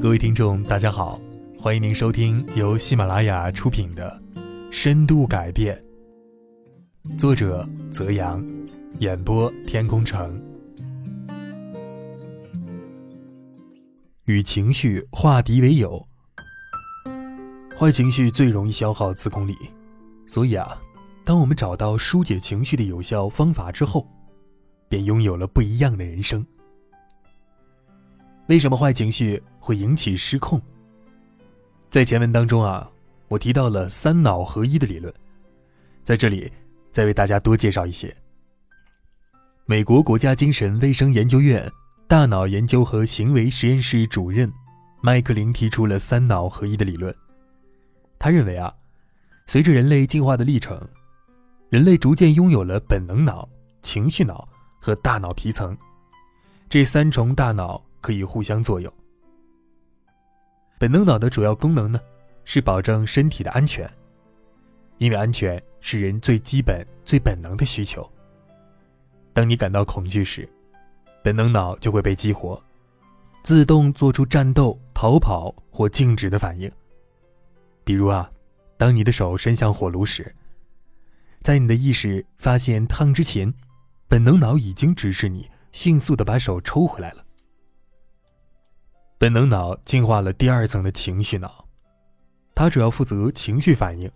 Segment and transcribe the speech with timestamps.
[0.00, 1.20] 各位听众，大家好，
[1.58, 4.16] 欢迎您收听由喜马拉雅出品的
[4.70, 5.76] 《深度改变》，
[7.18, 8.46] 作者泽阳，
[9.00, 10.40] 演播天空城。
[14.26, 16.00] 与情绪化敌为友，
[17.76, 19.56] 坏情绪最容易消耗自控力，
[20.28, 20.80] 所以啊，
[21.24, 24.06] 当我们找到疏解情绪的有效方法之后，
[24.88, 26.46] 便拥有了不一样的人生。
[28.48, 30.60] 为什么坏情绪会引起失控？
[31.90, 32.88] 在前文当中啊，
[33.26, 35.12] 我提到了三脑合一的理论，
[36.04, 36.50] 在这里
[36.92, 38.14] 再为大家多介绍一些。
[39.64, 41.68] 美国国家精神卫生研究院
[42.06, 44.52] 大脑研究和行为实验室主任
[45.00, 47.12] 麦克林提出了三脑合一的理论。
[48.16, 48.72] 他认为啊，
[49.48, 50.80] 随着人类进化的历程，
[51.68, 53.48] 人类逐渐拥有了本能脑、
[53.82, 54.48] 情绪脑
[54.80, 55.76] 和大脑皮层
[56.70, 57.82] 这三重大脑。
[58.06, 58.92] 可以互相作用。
[60.78, 62.00] 本能脑的主要功能呢，
[62.44, 63.90] 是保证身体的安全，
[64.98, 68.08] 因为安全是人最基本、最本能的需求。
[69.32, 70.48] 当你感到恐惧时，
[71.20, 72.62] 本能脑就会被激活，
[73.42, 76.70] 自动做出战斗、逃跑或静止的反应。
[77.82, 78.30] 比如啊，
[78.76, 80.32] 当你的手伸向火炉时，
[81.42, 83.52] 在你的意识发现烫之前，
[84.06, 87.25] 本能脑已经指示你迅速的把手抽回来了。
[89.18, 91.66] 本能脑进化了第二层的情绪脑，
[92.54, 94.10] 它主要负责情绪反应。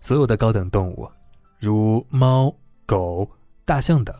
[0.00, 1.10] 所有的高等动物，
[1.58, 3.30] 如猫、狗、
[3.64, 4.14] 大象等，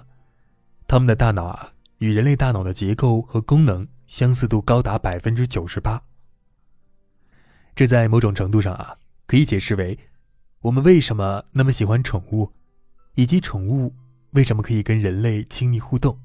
[0.89, 6.03] 它们的大脑啊，与人类大脑的结构和功能相似度高达百分之九十八。
[7.77, 9.99] 这在某种程度上啊，可以解释为
[10.63, 12.51] 我们为什么那么喜欢宠物，
[13.17, 13.95] 以及宠物
[14.31, 16.19] 为什么可以跟人类亲密互动。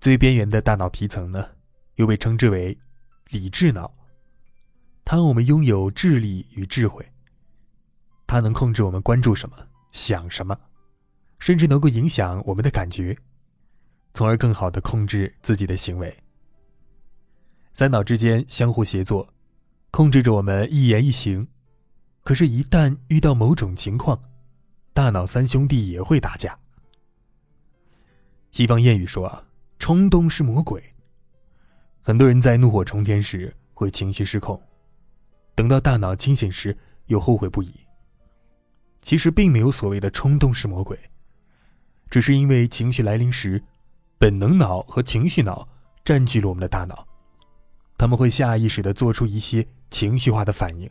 [0.00, 1.44] 最边缘的大脑皮层呢？
[1.98, 2.76] 又被称之为
[3.28, 3.92] 理智脑，
[5.04, 7.04] 它让我们拥有智力与智慧。
[8.26, 9.56] 它能控制我们关注什么、
[9.90, 10.58] 想什么，
[11.38, 13.16] 甚至能够影响我们的感觉，
[14.14, 16.16] 从而更好的控制自己的行为。
[17.74, 19.28] 三脑之间相互协作，
[19.90, 21.46] 控制着我们一言一行。
[22.22, 24.20] 可是，一旦遇到某种情况，
[24.92, 26.56] 大脑三兄弟也会打架。
[28.52, 29.44] 西方谚语说：“，
[29.80, 30.82] 冲动是魔鬼。”
[32.08, 34.58] 很多人在怒火冲天时会情绪失控，
[35.54, 36.74] 等到大脑清醒时
[37.08, 37.70] 又后悔不已。
[39.02, 40.98] 其实并没有所谓的冲动是魔鬼，
[42.08, 43.62] 只是因为情绪来临时，
[44.16, 45.68] 本能脑和情绪脑
[46.02, 47.06] 占据了我们的大脑，
[47.98, 50.90] 他们会下意识的做出一些情绪化的反应。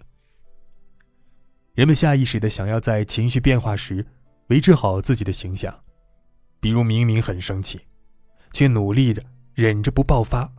[1.74, 4.06] 人们下意识的想要在情绪变化时
[4.50, 5.76] 维持好自己的形象，
[6.60, 7.82] 比如明明很生气，
[8.54, 9.24] 却努力着
[9.56, 10.54] 忍着不爆发。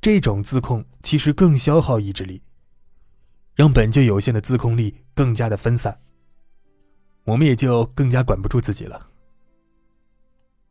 [0.00, 2.40] 这种自控其实更消耗意志力，
[3.54, 6.00] 让本就有限的自控力更加的分散，
[7.24, 9.08] 我们也就更加管不住自己了。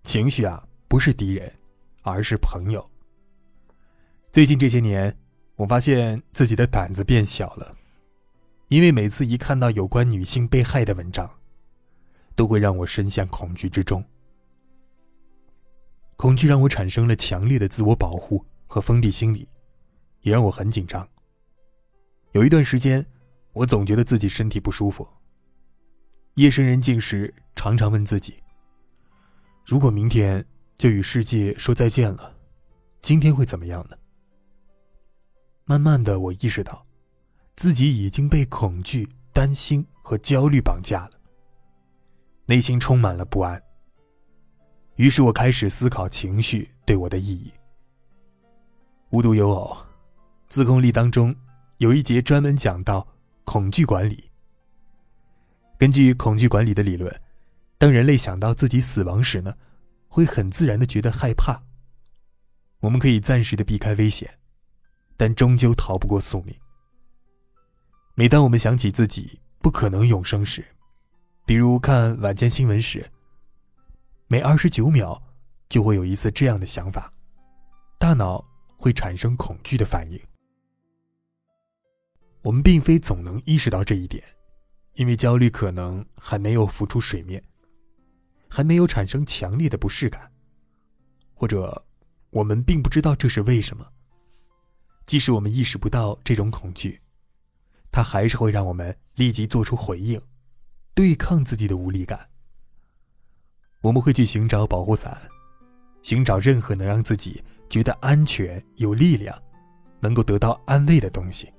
[0.04, 1.52] 情绪啊，不是敌人，
[2.04, 2.90] 而是朋友。
[4.32, 5.14] 最近这些年，
[5.58, 7.76] 我发现自己的胆子变小了，
[8.70, 11.30] 因为每次一看到有关女性被害的文章，
[12.34, 14.02] 都会让我深陷恐惧之中。
[16.16, 18.46] 恐惧让我产生了强烈的自我保护。
[18.68, 19.48] 和封闭心理，
[20.22, 21.08] 也让我很紧张。
[22.34, 23.04] 有一段时间，
[23.54, 25.08] 我总觉得自己身体不舒服。
[26.36, 28.36] 夜深人静时，常常问自己：
[29.66, 30.46] 如果明天
[30.76, 32.36] 就与世界说再见了，
[33.02, 33.98] 今天会怎么样呢？
[35.66, 36.86] 慢慢的，我意识到，
[37.56, 41.20] 自己已经被恐惧、担心和焦虑绑架了，
[42.46, 43.62] 内心充满了不安。
[44.96, 47.52] 于是我开始思考情绪对我的意义。
[49.10, 49.78] 无独有偶，
[50.50, 51.34] 自控力当中
[51.78, 53.08] 有一节专门讲到
[53.46, 54.30] 恐惧管理。
[55.78, 57.22] 根据恐惧管理的理论，
[57.78, 59.54] 当人类想到自己死亡时呢，
[60.10, 61.62] 会很自然的觉得害怕。
[62.82, 64.40] 我们可以暂时的避开危险，
[65.16, 66.54] 但终究逃不过宿命。
[68.14, 70.66] 每当我们想起自己不可能永生时，
[71.46, 73.10] 比如看晚间新闻时，
[74.28, 75.22] 每二十九秒
[75.70, 77.14] 就会有一次这样的想法，
[77.98, 78.44] 大脑。
[78.78, 80.20] 会产生恐惧的反应。
[82.44, 84.24] 我们并非总能意识到这一点，
[84.94, 87.44] 因为焦虑可能还没有浮出水面，
[88.48, 90.32] 还没有产生强烈的不适感，
[91.34, 91.86] 或者
[92.30, 93.86] 我们并不知道这是为什么。
[95.06, 97.02] 即使我们意识不到这种恐惧，
[97.92, 100.22] 它还是会让我们立即做出回应，
[100.94, 102.30] 对抗自己的无力感。
[103.82, 105.30] 我们会去寻找保护伞，
[106.08, 107.44] 寻找任何能让自己。
[107.70, 109.38] 觉得安全、有力量，
[110.00, 111.52] 能够得到安慰的东西。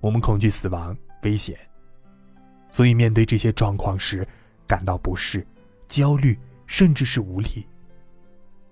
[0.00, 1.56] 我们恐惧死亡、危险，
[2.72, 4.26] 所以面对这些状况时，
[4.66, 5.46] 感到不适、
[5.86, 6.36] 焦虑，
[6.66, 7.64] 甚至是无力，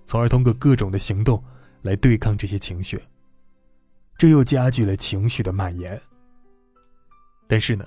[0.07, 1.41] 从而通过各种的行动
[1.83, 3.01] 来对抗这些情绪。
[4.19, 6.03] 这又加剧了情绪的蔓延。
[7.47, 7.87] 但是呢，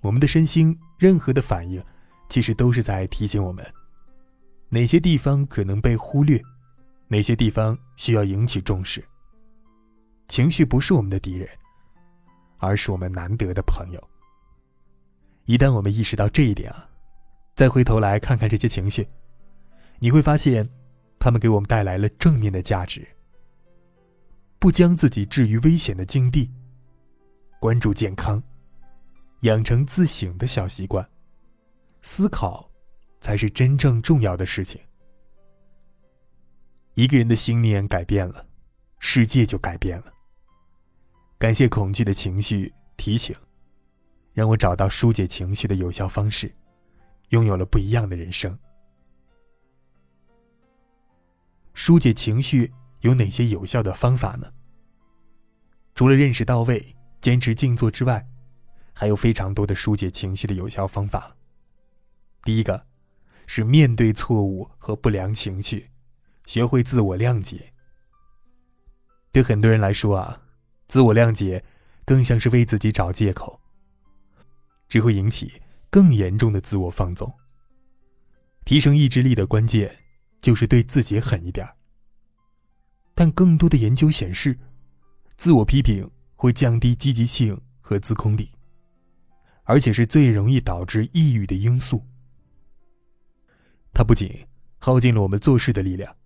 [0.00, 1.84] 我们的身心任何的反应，
[2.30, 3.62] 其实都是在提醒我们，
[4.72, 6.40] 哪些地方可能被忽略，
[7.08, 9.04] 哪些地方需要引起重视。
[10.28, 11.48] 情绪不是我们的敌人，
[12.58, 14.08] 而是我们难得的朋友。
[15.44, 16.88] 一旦我们意识到这一点啊，
[17.56, 19.08] 再回头来看看这些情绪，
[19.98, 20.68] 你会发现，
[21.18, 23.04] 他们给我们带来了正面的价值。
[24.60, 26.48] 不将自己置于危险的境地，
[27.58, 28.40] 关注健康。
[29.40, 31.08] 养成自省的小习惯，
[32.02, 32.69] 思考
[33.20, 34.80] 才是真正重要的事情。
[36.94, 38.46] 一个人的心念改变了，
[38.98, 40.12] 世界就改变了。
[41.38, 43.34] 感谢恐惧的情绪提醒，
[44.32, 46.54] 让我找到疏解情绪的有效方式，
[47.30, 48.58] 拥有了不一样的人生。
[51.72, 52.70] 疏解情绪
[53.00, 54.52] 有哪些有效的方法呢？
[55.94, 58.26] 除了认识到位、坚持静坐之外，
[58.92, 61.34] 还有非常多的疏解情绪的有效方法。
[62.42, 62.86] 第一个，
[63.52, 65.90] 是面对错误和不良情绪，
[66.46, 67.72] 学会自我谅解。
[69.32, 70.40] 对很多人来说啊，
[70.86, 71.64] 自我谅解
[72.04, 73.60] 更像是为自己找借口，
[74.88, 75.60] 只会引起
[75.90, 77.28] 更严重的自我放纵。
[78.64, 79.98] 提升意志力的关键
[80.38, 81.68] 就是对自己狠一点。
[83.16, 84.56] 但更多的研究显示，
[85.36, 88.52] 自我批评会降低积极性和自控力。
[89.64, 92.06] 而且是最容易导致抑郁的因素。
[93.92, 94.46] 它不仅
[94.78, 96.16] 耗尽了我们做事的力量，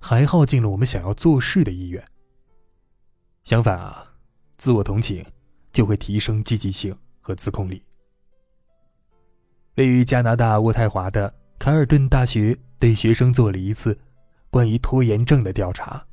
[0.00, 2.02] 还耗尽了我们想要做事的意愿。
[3.44, 4.14] 相反啊，
[4.56, 5.24] 自我同情
[5.72, 7.84] 就会提升积极性和自控力。
[9.74, 13.98] 位于加拿大渥太华的凯尔顿大学对学生做了一次
[14.50, 16.06] 关于拖延症的调查。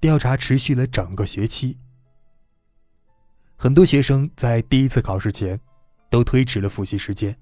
[0.00, 1.78] 调查持续了整个学期。
[3.56, 5.58] 很多学生在第一次考试前，
[6.10, 7.34] 都推迟了复习时间。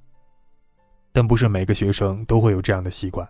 [1.12, 3.28] 但不是每个学生都会有这样的习惯。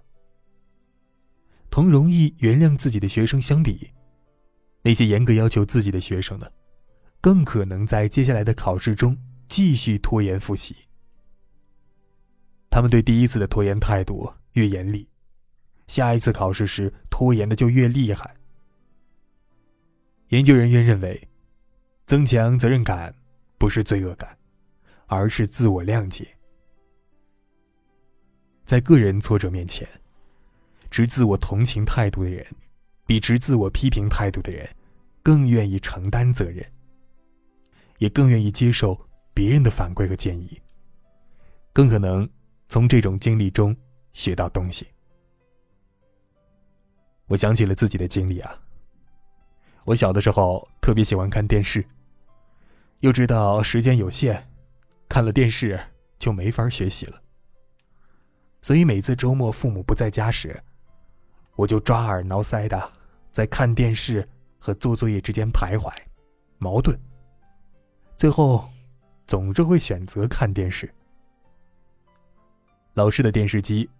[1.70, 3.90] 同容易原谅自己的学生相比，
[4.82, 6.46] 那些严格要求自己的学生呢，
[7.20, 9.16] 更可能在接下来的考试中
[9.48, 10.76] 继续拖延复习。
[12.70, 15.08] 他们对第一次的拖延态度越严厉，
[15.86, 18.34] 下一次考试时拖延的就越厉害。
[20.28, 21.28] 研究人员认为。
[22.04, 23.14] 增强责任感，
[23.56, 24.36] 不是罪恶感，
[25.06, 26.36] 而是自我谅解。
[28.72, 29.86] 在个人挫折面前，
[30.90, 32.46] 持自我同情态度的人，
[33.04, 34.66] 比持自我批评态度的人，
[35.22, 36.64] 更愿意承担责任，
[37.98, 38.98] 也更愿意接受
[39.34, 40.58] 别人的反馈和建议，
[41.74, 42.26] 更可能
[42.66, 43.76] 从这种经历中
[44.14, 44.86] 学到东西。
[47.26, 48.58] 我想起了自己的经历啊。
[49.84, 51.84] 我小的时候特别喜欢看电视，
[53.00, 54.48] 又知道时间有限，
[55.10, 55.78] 看了电视
[56.18, 57.18] 就没法学习了。
[58.62, 60.58] 所以每次周末父母不在家时，
[61.56, 62.92] 我就抓耳挠腮的
[63.30, 64.26] 在看电视
[64.58, 65.92] 和做作业之间徘徊，
[66.56, 66.98] 矛盾。
[68.16, 68.66] 最后，
[69.26, 70.90] 总是会选择看电视。
[72.94, 73.90] 老式的电视机，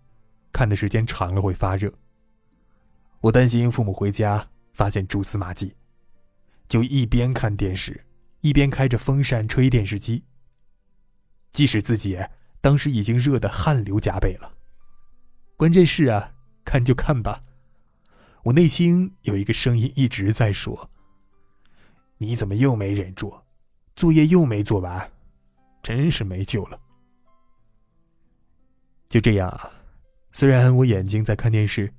[0.52, 1.92] 看的时间长了会发热。
[3.20, 4.48] 我担心父母回家。
[4.74, 5.76] 发现蛛丝马迹，
[6.66, 8.06] 就一边看电视，
[8.40, 10.24] 一边开着风扇吹电视机。
[11.50, 12.18] 即使自己
[12.62, 14.54] 当时已经热得汗流浃背了，
[15.58, 16.32] 关键是啊，
[16.64, 17.42] 看就看吧。
[18.44, 20.88] 我内心有一个声音一直在说
[22.18, 23.42] ：“你怎么又没忍住？
[23.94, 25.12] 作业又没做完，
[25.82, 26.80] 真是没救了。”
[29.10, 29.70] 就这样啊，
[30.30, 31.92] 虽然我眼睛在看电视，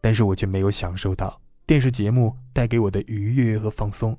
[0.00, 1.42] 但是我却没有享受到。
[1.66, 4.16] 电视节目带给我的愉悦和放松，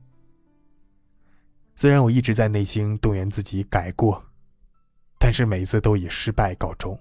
[1.77, 4.25] 虽然我一直在内心动员自己改过，
[5.19, 6.97] 但是每次都以失败告终。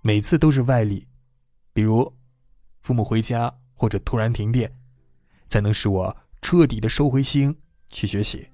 [0.00, 1.06] 每次都是外力，
[1.72, 2.12] 比如
[2.82, 4.70] 父母回家或者突然停电，
[5.48, 7.56] 才能使我彻底的收回心
[7.88, 8.46] 去学习。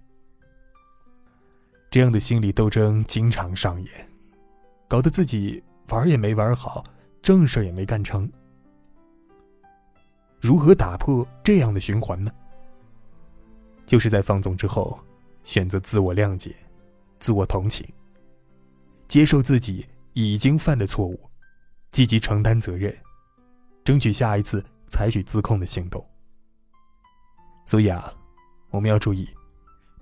[1.90, 4.08] 这样的心理斗争经常上演，
[4.86, 6.84] 搞得自己玩也没玩好，
[7.20, 8.30] 正事也没干成。
[10.40, 12.32] 如何打破这样的循环呢？
[13.86, 14.96] 就是在放纵之后，
[15.42, 16.54] 选择自我谅解、
[17.18, 17.84] 自我同情，
[19.10, 21.18] 接受自己已经犯的错误，
[21.90, 22.96] 积极承担责任，
[23.82, 26.00] 争取下一次采取自控的行动。
[27.66, 28.14] 所以啊，
[28.70, 29.28] 我们要注意，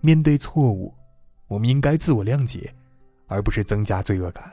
[0.03, 0.95] 面对错误，
[1.47, 2.71] 我们应该自我谅解，
[3.29, 4.53] 而不是增加罪恶感。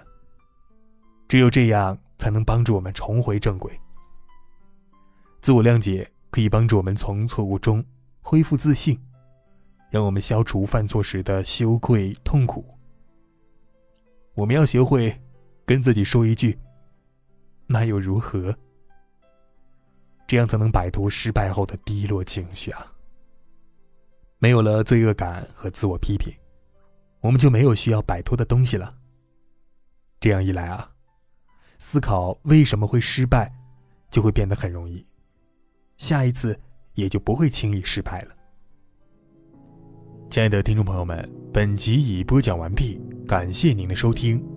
[1.28, 3.78] 只有这样，才能帮助我们重回正轨。
[5.42, 7.84] 自我谅解可以帮助我们从错误中
[8.22, 8.98] 恢复自信，
[9.90, 12.66] 让我们消除犯错时的羞愧痛苦。
[14.36, 15.20] 我们要学会
[15.66, 16.58] 跟自己说一句
[17.68, 18.56] ：“那又如何？”
[20.28, 22.92] 这样才能摆脱失败后的低落情绪啊！
[24.40, 26.34] 没有了罪恶感和自我批评，
[27.22, 28.94] 我们就没有需要摆脱的东西了。
[30.20, 30.92] 这样一来啊，
[31.80, 33.54] 思考为什么会失败，
[34.10, 35.06] 就会变得很容易。
[35.98, 36.60] 下一次
[36.96, 38.36] 也就不会轻易失败了。
[40.36, 44.55] 亲爱的听众朋友们，本集已播讲完毕，感谢您的收听。